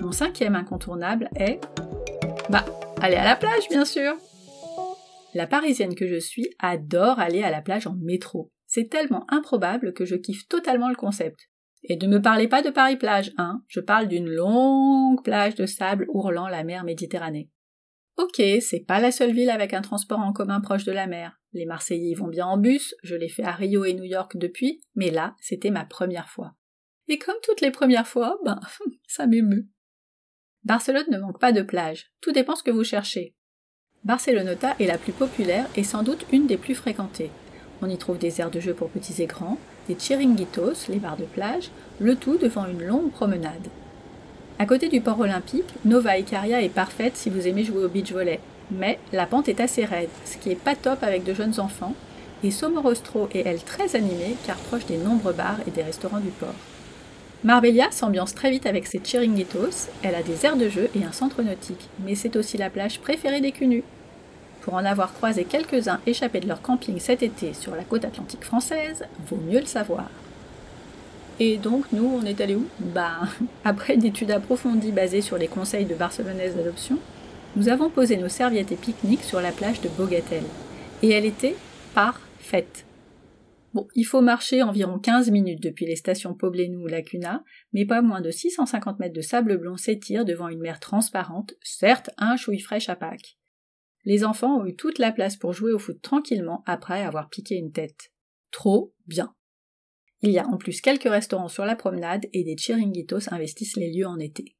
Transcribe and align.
Mon 0.00 0.12
cinquième 0.12 0.54
incontournable 0.54 1.28
est... 1.36 1.60
Bah, 2.48 2.64
aller 3.02 3.16
à 3.16 3.24
la 3.24 3.36
plage, 3.36 3.68
bien 3.68 3.84
sûr 3.84 4.14
La 5.34 5.46
parisienne 5.46 5.94
que 5.94 6.06
je 6.06 6.18
suis 6.18 6.48
adore 6.58 7.18
aller 7.18 7.42
à 7.42 7.50
la 7.50 7.60
plage 7.60 7.86
en 7.86 7.94
métro. 7.96 8.50
C'est 8.66 8.88
tellement 8.88 9.26
improbable 9.28 9.92
que 9.92 10.04
je 10.06 10.16
kiffe 10.16 10.48
totalement 10.48 10.88
le 10.88 10.96
concept. 10.96 11.50
Et 11.82 11.96
ne 11.96 12.06
me 12.06 12.20
parlez 12.22 12.48
pas 12.48 12.62
de 12.62 12.70
Paris-Plage, 12.70 13.32
hein, 13.36 13.62
je 13.68 13.80
parle 13.80 14.08
d'une 14.08 14.28
longue 14.28 15.22
plage 15.22 15.54
de 15.54 15.66
sable 15.66 16.06
ourlant 16.08 16.48
la 16.48 16.64
mer 16.64 16.84
Méditerranée. 16.84 17.50
Ok, 18.16 18.42
c'est 18.60 18.84
pas 18.86 19.00
la 19.00 19.12
seule 19.12 19.32
ville 19.32 19.50
avec 19.50 19.74
un 19.74 19.82
transport 19.82 20.20
en 20.20 20.32
commun 20.32 20.60
proche 20.60 20.84
de 20.84 20.92
la 20.92 21.06
mer. 21.06 21.38
Les 21.52 21.66
Marseillais 21.66 22.10
y 22.10 22.14
vont 22.14 22.28
bien 22.28 22.46
en 22.46 22.58
bus, 22.58 22.94
je 23.02 23.16
l'ai 23.16 23.28
fait 23.28 23.44
à 23.44 23.52
Rio 23.52 23.84
et 23.84 23.94
New 23.94 24.04
York 24.04 24.36
depuis, 24.36 24.80
mais 24.94 25.10
là, 25.10 25.34
c'était 25.40 25.70
ma 25.70 25.84
première 25.84 26.28
fois. 26.28 26.54
Et 27.08 27.18
comme 27.18 27.36
toutes 27.42 27.60
les 27.60 27.70
premières 27.70 28.06
fois, 28.06 28.38
ben, 28.44 28.60
ça 29.08 29.26
m'émeut. 29.26 29.66
Barcelone 30.64 31.06
ne 31.10 31.18
manque 31.18 31.38
pas 31.38 31.52
de 31.52 31.62
plages, 31.62 32.10
tout 32.20 32.32
dépend 32.32 32.54
ce 32.54 32.62
que 32.62 32.70
vous 32.70 32.84
cherchez. 32.84 33.34
Barceloneta 34.04 34.74
est 34.78 34.86
la 34.86 34.98
plus 34.98 35.12
populaire 35.12 35.66
et 35.74 35.84
sans 35.84 36.02
doute 36.02 36.26
une 36.32 36.46
des 36.46 36.58
plus 36.58 36.74
fréquentées. 36.74 37.30
On 37.80 37.88
y 37.88 37.96
trouve 37.96 38.18
des 38.18 38.40
aires 38.40 38.50
de 38.50 38.60
jeu 38.60 38.74
pour 38.74 38.90
petits 38.90 39.22
et 39.22 39.26
grands, 39.26 39.56
des 39.88 39.94
chiringuitos, 39.94 40.88
les 40.90 40.98
bars 40.98 41.16
de 41.16 41.24
plage, 41.24 41.70
le 41.98 42.14
tout 42.14 42.36
devant 42.36 42.66
une 42.66 42.84
longue 42.86 43.10
promenade. 43.10 43.68
À 44.58 44.66
côté 44.66 44.90
du 44.90 45.00
port 45.00 45.18
olympique, 45.18 45.72
Nova 45.86 46.18
Icaria 46.18 46.60
est 46.60 46.68
parfaite 46.68 47.16
si 47.16 47.30
vous 47.30 47.48
aimez 47.48 47.64
jouer 47.64 47.84
au 47.84 47.88
beach 47.88 48.12
volley, 48.12 48.40
mais 48.70 48.98
la 49.12 49.26
pente 49.26 49.48
est 49.48 49.60
assez 49.60 49.86
raide, 49.86 50.10
ce 50.26 50.36
qui 50.36 50.50
est 50.50 50.62
pas 50.62 50.76
top 50.76 51.02
avec 51.02 51.24
de 51.24 51.32
jeunes 51.32 51.58
enfants, 51.58 51.94
et 52.44 52.50
Somorostro 52.50 53.30
est 53.32 53.46
elle 53.46 53.62
très 53.62 53.96
animée 53.96 54.36
car 54.46 54.56
proche 54.56 54.84
des 54.84 54.98
nombreux 54.98 55.32
bars 55.32 55.58
et 55.66 55.70
des 55.70 55.82
restaurants 55.82 56.20
du 56.20 56.28
port. 56.28 56.54
Marbella 57.42 57.90
s'ambiance 57.90 58.34
très 58.34 58.50
vite 58.50 58.66
avec 58.66 58.86
ses 58.86 58.98
chiringuitos, 58.98 59.88
elle 60.02 60.14
a 60.14 60.22
des 60.22 60.44
aires 60.44 60.58
de 60.58 60.68
jeu 60.68 60.90
et 60.94 61.04
un 61.04 61.12
centre 61.12 61.42
nautique, 61.42 61.88
mais 62.04 62.14
c'est 62.14 62.36
aussi 62.36 62.58
la 62.58 62.68
plage 62.68 63.00
préférée 63.00 63.40
des 63.40 63.52
cunus. 63.52 63.82
Pour 64.60 64.74
en 64.74 64.84
avoir 64.84 65.14
croisé 65.14 65.44
quelques-uns 65.44 66.00
échappés 66.06 66.40
de 66.40 66.48
leur 66.48 66.60
camping 66.60 66.98
cet 67.00 67.22
été 67.22 67.54
sur 67.54 67.74
la 67.74 67.82
côte 67.82 68.04
atlantique 68.04 68.44
française, 68.44 69.04
vaut 69.26 69.40
mieux 69.48 69.60
le 69.60 69.66
savoir. 69.66 70.10
Et 71.38 71.56
donc, 71.56 71.86
nous, 71.92 72.20
on 72.20 72.26
est 72.26 72.42
allé 72.42 72.56
où? 72.56 72.66
Bah, 72.78 73.20
après 73.64 73.94
une 73.94 74.04
étude 74.04 74.30
approfondie 74.30 74.92
basée 74.92 75.22
sur 75.22 75.38
les 75.38 75.48
conseils 75.48 75.86
de 75.86 75.94
Barcelonaise 75.94 76.54
d'adoption, 76.54 76.98
nous 77.56 77.70
avons 77.70 77.88
posé 77.88 78.18
nos 78.18 78.28
serviettes 78.28 78.70
et 78.72 78.76
pique-niques 78.76 79.24
sur 79.24 79.40
la 79.40 79.50
plage 79.50 79.80
de 79.80 79.88
Bogatel. 79.88 80.42
Et 81.02 81.10
elle 81.10 81.24
était 81.24 81.56
parfaite. 81.94 82.84
Bon, 83.72 83.86
il 83.94 84.04
faut 84.04 84.20
marcher 84.20 84.62
environ 84.62 84.98
15 84.98 85.30
minutes 85.30 85.62
depuis 85.62 85.86
les 85.86 85.94
stations 85.94 86.34
Poblenou 86.34 86.82
ou 86.82 86.86
Lacuna, 86.88 87.44
mais 87.72 87.86
pas 87.86 88.02
moins 88.02 88.20
de 88.20 88.30
650 88.30 88.98
mètres 88.98 89.14
de 89.14 89.20
sable 89.20 89.58
blond 89.58 89.76
s'étirent 89.76 90.24
devant 90.24 90.48
une 90.48 90.60
mer 90.60 90.80
transparente, 90.80 91.54
certes 91.62 92.10
un 92.18 92.36
chouille 92.36 92.58
fraîche 92.58 92.88
à 92.88 92.96
Pâques. 92.96 93.38
Les 94.04 94.24
enfants 94.24 94.60
ont 94.60 94.66
eu 94.66 94.74
toute 94.74 94.98
la 94.98 95.12
place 95.12 95.36
pour 95.36 95.52
jouer 95.52 95.72
au 95.72 95.78
foot 95.78 96.00
tranquillement 96.02 96.64
après 96.66 97.02
avoir 97.02 97.28
piqué 97.28 97.54
une 97.56 97.70
tête. 97.70 98.12
Trop 98.50 98.92
bien. 99.06 99.34
Il 100.22 100.30
y 100.30 100.38
a 100.38 100.46
en 100.46 100.56
plus 100.56 100.80
quelques 100.80 101.08
restaurants 101.08 101.48
sur 101.48 101.64
la 101.64 101.76
promenade 101.76 102.26
et 102.32 102.42
des 102.42 102.56
chiringuitos 102.56 103.32
investissent 103.32 103.76
les 103.76 103.92
lieux 103.92 104.06
en 104.06 104.18
été. 104.18 104.56